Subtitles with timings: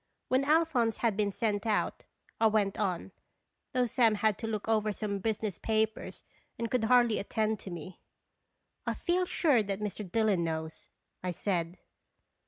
[0.29, 2.05] When Alphonse had been sent out,
[2.39, 3.11] I went on,
[3.71, 6.23] though Sam had to look over some business papers,
[6.57, 7.99] and could hardly attend to me."
[8.87, 10.11] I feel sure that Mr.
[10.11, 10.89] Dillon knows,"
[11.21, 11.77] I said.